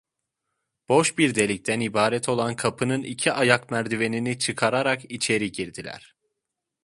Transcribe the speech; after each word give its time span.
Boş 0.89 1.17
bir 1.17 1.35
delikten 1.35 1.79
ibaret 1.79 2.29
olan 2.29 2.55
kapının 2.55 3.03
iki 3.03 3.31
ayak 3.33 3.71
merdivenini 3.71 4.39
çıkarak 4.39 5.11
içeri 5.11 5.51
girdiler. 5.51 6.15